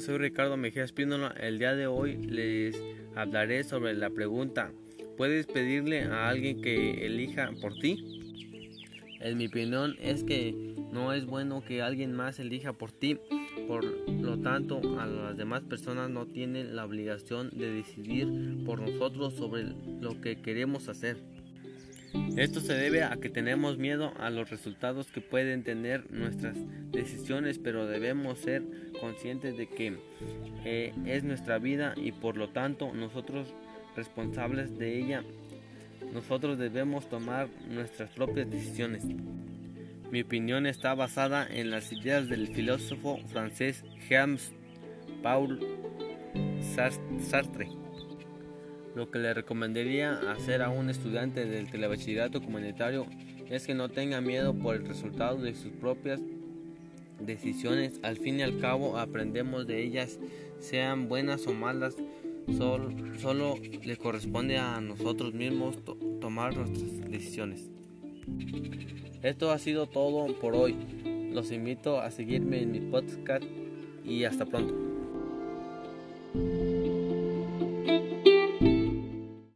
soy 0.00 0.18
Ricardo 0.18 0.56
Mejía 0.56 0.84
Espínola. 0.84 1.34
El 1.38 1.58
día 1.58 1.74
de 1.74 1.86
hoy 1.86 2.16
les 2.16 2.82
hablaré 3.14 3.62
sobre 3.62 3.94
la 3.94 4.08
pregunta, 4.08 4.72
¿puedes 5.16 5.46
pedirle 5.46 6.04
a 6.04 6.28
alguien 6.28 6.60
que 6.62 7.06
elija 7.06 7.50
por 7.60 7.74
ti? 7.74 7.98
En 9.20 9.36
mi 9.36 9.46
opinión 9.46 9.94
es 10.00 10.24
que 10.24 10.74
no 10.92 11.12
es 11.12 11.26
bueno 11.26 11.62
que 11.62 11.82
alguien 11.82 12.12
más 12.14 12.38
elija 12.40 12.72
por 12.72 12.90
ti, 12.90 13.18
por 13.68 13.84
lo 13.84 14.38
tanto 14.38 14.80
a 14.98 15.06
las 15.06 15.36
demás 15.36 15.62
personas 15.62 16.08
no 16.10 16.26
tienen 16.26 16.74
la 16.74 16.84
obligación 16.84 17.50
de 17.50 17.70
decidir 17.70 18.64
por 18.64 18.80
nosotros 18.80 19.34
sobre 19.34 19.64
lo 20.00 20.20
que 20.20 20.40
queremos 20.40 20.88
hacer. 20.88 21.18
Esto 22.36 22.60
se 22.60 22.74
debe 22.74 23.02
a 23.02 23.16
que 23.16 23.30
tenemos 23.30 23.78
miedo 23.78 24.12
a 24.18 24.28
los 24.28 24.50
resultados 24.50 25.06
que 25.10 25.22
pueden 25.22 25.64
tener 25.64 26.10
nuestras 26.10 26.54
decisiones, 26.92 27.58
pero 27.58 27.86
debemos 27.86 28.40
ser 28.40 28.62
conscientes 29.00 29.56
de 29.56 29.66
que 29.66 29.96
eh, 30.66 30.92
es 31.06 31.24
nuestra 31.24 31.58
vida 31.58 31.94
y 31.96 32.12
por 32.12 32.36
lo 32.36 32.50
tanto 32.50 32.92
nosotros 32.92 33.54
responsables 33.96 34.76
de 34.78 34.98
ella. 34.98 35.24
Nosotros 36.12 36.58
debemos 36.58 37.08
tomar 37.08 37.48
nuestras 37.70 38.10
propias 38.10 38.50
decisiones. 38.50 39.02
Mi 40.10 40.20
opinión 40.20 40.66
está 40.66 40.94
basada 40.94 41.46
en 41.50 41.70
las 41.70 41.90
ideas 41.90 42.28
del 42.28 42.48
filósofo 42.48 43.18
francés 43.28 43.82
James 44.10 44.52
Paul 45.22 45.58
Sartre. 47.18 47.85
Lo 48.96 49.10
que 49.10 49.18
le 49.18 49.34
recomendaría 49.34 50.14
hacer 50.32 50.62
a 50.62 50.70
un 50.70 50.88
estudiante 50.88 51.44
del 51.44 51.70
telebachillerato 51.70 52.40
comunitario 52.40 53.06
es 53.50 53.66
que 53.66 53.74
no 53.74 53.90
tenga 53.90 54.22
miedo 54.22 54.54
por 54.54 54.74
el 54.74 54.86
resultado 54.86 55.36
de 55.36 55.54
sus 55.54 55.70
propias 55.70 56.18
decisiones. 57.20 58.00
Al 58.02 58.16
fin 58.16 58.40
y 58.40 58.42
al 58.42 58.58
cabo 58.58 58.96
aprendemos 58.96 59.66
de 59.66 59.82
ellas, 59.82 60.18
sean 60.60 61.10
buenas 61.10 61.46
o 61.46 61.52
malas. 61.52 61.94
Solo, 62.56 63.58
le 63.84 63.98
corresponde 63.98 64.56
a 64.56 64.80
nosotros 64.80 65.34
mismos 65.34 65.76
tomar 66.18 66.56
nuestras 66.56 67.10
decisiones. 67.10 67.68
Esto 69.22 69.50
ha 69.50 69.58
sido 69.58 69.86
todo 69.88 70.34
por 70.40 70.54
hoy. 70.54 70.74
Los 71.34 71.52
invito 71.52 72.00
a 72.00 72.10
seguirme 72.10 72.62
en 72.62 72.72
mi 72.72 72.80
podcast 72.80 73.44
y 74.06 74.24
hasta 74.24 74.46
pronto. 74.46 74.74